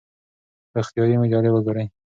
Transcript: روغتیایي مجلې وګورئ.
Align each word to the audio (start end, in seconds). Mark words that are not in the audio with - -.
روغتیایي 0.75 1.15
مجلې 1.21 1.49
وګورئ. 1.51 1.85